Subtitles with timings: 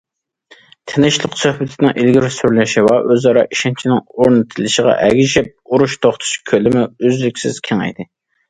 [0.91, 8.13] تىنچلىق سۆھبىتىنىڭ ئىلگىرى سۈرۈلۈشى ۋە ئۆزئارا ئىشەنچنىڭ ئورنىتىلىشىغا ئەگىشىپ، ئۇرۇش توختىتىش كۆلىمى ئۈزلۈكسىز كېڭەيدى.